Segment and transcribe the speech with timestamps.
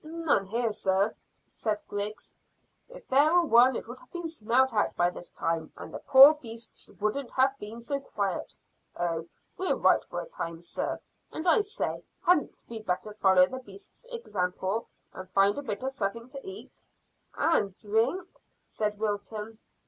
[0.03, 1.13] "None here, sir,"
[1.47, 2.35] said Griggs.
[2.89, 5.99] "If there were one it would have been smelt out by this time, and the
[5.99, 8.55] poor beasts wouldn't have been so quiet.
[8.99, 9.27] Oh,
[9.59, 10.99] we're right for a time, sir;
[11.31, 15.91] and, I say, hadn't we better follow the beasts' example and find a bit of
[15.91, 16.87] something to eat?"
[17.37, 18.27] "And drink?"
[18.65, 19.59] said Wilton.